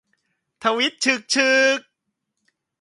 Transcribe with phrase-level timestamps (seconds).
[0.63, 1.79] ทวีตฉึกฉึก